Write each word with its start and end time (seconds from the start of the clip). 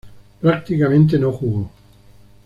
Prácticamente, 0.41 1.19
no 1.19 1.31
jugó. 1.31 1.69